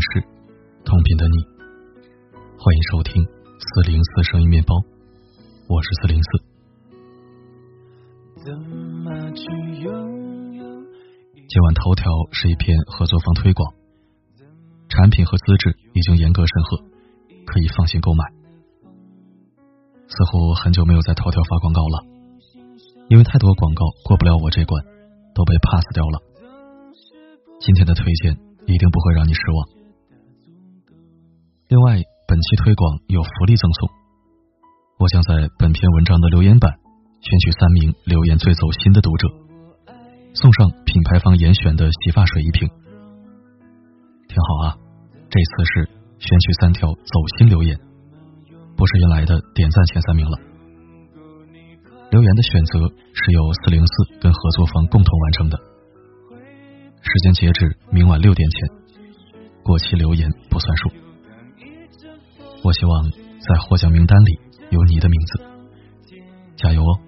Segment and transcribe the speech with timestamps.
[0.00, 0.24] 事，
[0.84, 1.44] 同频的你，
[2.56, 4.74] 欢迎收听四零四声音面包，
[5.68, 6.30] 我是四零四。
[11.48, 13.74] 今晚头条是一篇合作方推广，
[14.88, 16.78] 产品和资质已经严格审核，
[17.44, 18.24] 可以放心购买。
[20.08, 22.06] 似乎很久没有在头条发广告了，
[23.10, 24.82] 因为太多广告过不了我这关，
[25.34, 26.22] 都被 pass 掉了。
[27.60, 28.32] 今天的推荐
[28.66, 29.79] 一定不会让你失望。
[31.70, 33.88] 另外，本期推广有福利赠送，
[34.98, 36.68] 我将在本篇文章的留言板
[37.22, 39.28] 选取三名留言最走心的读者。
[40.34, 42.68] 送上品牌方严选的洗发水一瓶，
[44.26, 44.74] 挺好啊！
[45.30, 45.86] 这次是
[46.18, 47.78] 选取三条走心留言，
[48.76, 50.36] 不是原来的点赞前三名了。
[52.10, 52.80] 留言的选择
[53.14, 55.56] 是由四零四跟合作方共同完成的，
[56.98, 58.68] 时间截止明晚六点前，
[59.62, 61.09] 过期留言不算数。
[62.62, 64.38] 我希望在获奖名单里
[64.70, 65.42] 有你的名字，
[66.56, 66.98] 加油哦！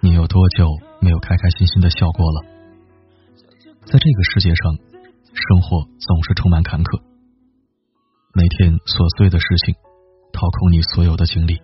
[0.00, 0.68] 你有多久
[1.00, 2.44] 没有开开心心的笑过了？
[3.84, 4.74] 在这个世界上，
[5.34, 7.02] 生活总是充满坎坷，
[8.32, 9.74] 每天琐碎的事情
[10.32, 11.60] 掏空你所有的精力，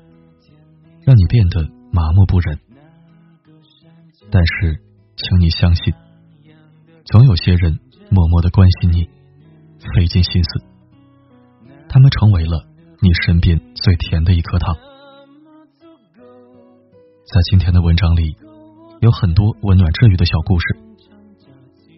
[1.06, 2.58] 让你变得麻木不仁。
[4.33, 4.80] 但是，
[5.14, 5.92] 请你相信，
[7.05, 7.78] 总有些人
[8.11, 9.06] 默默的关心你。
[9.94, 10.62] 费尽心思，
[11.88, 12.64] 他们成为了
[13.00, 14.75] 你身边最甜的一颗糖。
[17.27, 18.36] 在今天的文章里，
[19.00, 20.64] 有很多温暖治愈的小故事，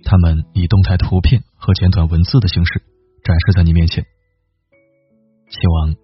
[0.02, 2.82] 他们以动态图片和简短文字的形式
[3.22, 4.02] 展示在你面前，
[5.50, 5.94] 希望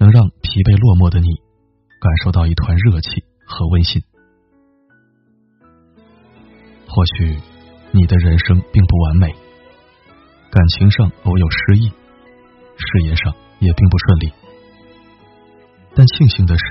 [0.00, 1.28] 能让疲惫落寞的你
[2.00, 4.02] 感受到一团热气和温馨。
[6.98, 7.38] 或许
[7.92, 9.32] 你的人生并不完美。
[10.50, 14.32] 感情上偶有失意，事业上也并不顺利，
[15.94, 16.64] 但庆幸的是，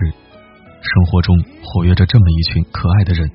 [0.81, 1.33] 生活中
[1.63, 3.31] 活跃着这么一群可爱的人，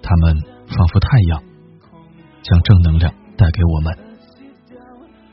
[0.00, 1.42] 他们仿佛太阳，
[2.40, 3.98] 将正能量带给我们，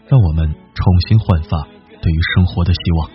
[0.10, 1.66] 让我们重新焕发
[2.02, 3.10] 对于生活的希望。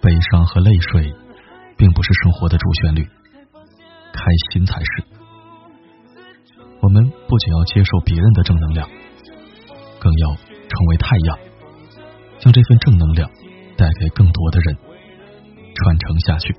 [0.00, 1.12] 悲伤和泪水
[1.76, 3.04] 并不是生活的主旋律，
[4.24, 5.04] 开心才是。
[6.80, 8.88] 我们不仅要接受别人的正能量，
[10.00, 11.38] 更要成为太阳，
[12.38, 13.28] 将这份正能量
[13.76, 14.76] 带给更多的人，
[15.74, 16.54] 传承下去。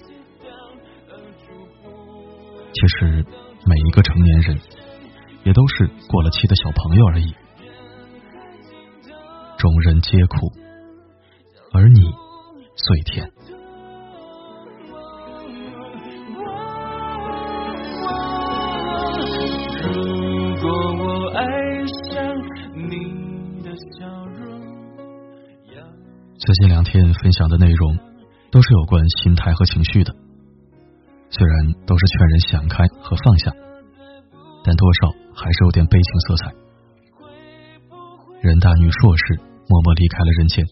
[2.74, 3.26] 其实，
[3.66, 4.60] 每一个成年人
[5.44, 7.34] 也都是过了期的小朋友而已。
[9.58, 10.52] 众人皆苦，
[11.74, 12.02] 而你
[12.76, 13.32] 最甜。
[26.38, 27.98] 最近两天分享的内容
[28.52, 30.14] 都是有关心态和情绪的，
[31.30, 33.52] 虽然都是劝人想开和放下，
[34.64, 36.54] 但多少还是有点悲情色彩。
[38.42, 40.66] 人大女硕士默默离开了人间，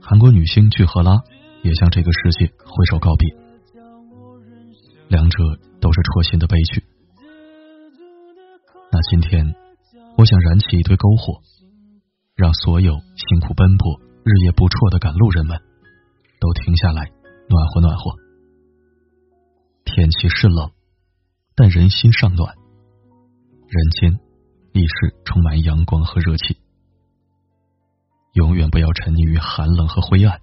[0.00, 1.18] 韩国女星具赫拉
[1.62, 3.28] 也向这个世界挥手告别，
[5.08, 5.38] 两者
[5.80, 6.84] 都是戳心的悲剧。
[8.92, 9.52] 那今天，
[10.16, 11.42] 我想燃起一堆篝火，
[12.36, 14.00] 让所有辛苦奔波。
[14.24, 15.60] 日夜不辍的赶路人们，
[16.40, 17.12] 都停下来
[17.46, 18.16] 暖和暖和。
[19.84, 20.72] 天气是冷，
[21.54, 22.54] 但人心尚暖。
[23.68, 24.18] 人间
[24.72, 26.56] 亦是充满阳光和热气。
[28.32, 30.40] 永远不要沉溺于寒冷和灰暗，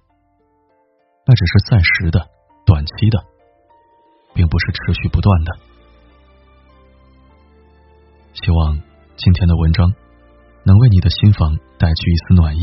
[1.26, 2.30] 那只是暂时的、
[2.64, 3.18] 短期的，
[4.32, 5.58] 并不是持续不断的。
[8.34, 8.80] 希望
[9.16, 9.92] 今天的文章
[10.62, 12.62] 能为你的心房带去一丝暖意。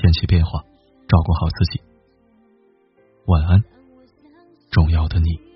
[0.00, 0.62] 天气变化，
[1.08, 1.82] 照顾好自己。
[3.26, 3.62] 晚安，
[4.70, 5.49] 重要的你。